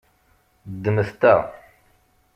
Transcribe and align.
Ddmet 0.73 1.09
ta. 1.21 1.35